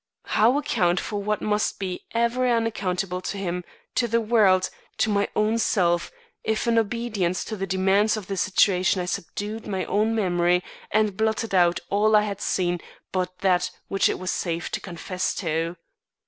[0.33, 3.63] How account for what must be ever unaccountable to him,
[3.93, 6.11] to the world, to my own self,
[6.43, 11.15] if in obedience to the demands of the situation I subdued my own memory and
[11.15, 12.79] blotted out all I had seen
[13.11, 15.77] but that which it was safe to confess to?